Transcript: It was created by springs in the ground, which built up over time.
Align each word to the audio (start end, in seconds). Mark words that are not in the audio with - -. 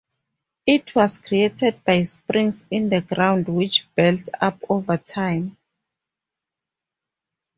It 0.65 0.95
was 0.95 1.19
created 1.19 1.83
by 1.85 2.01
springs 2.01 2.65
in 2.71 2.89
the 2.89 3.01
ground, 3.01 3.47
which 3.47 3.87
built 3.93 4.29
up 4.41 4.57
over 4.67 4.97
time. 4.97 5.57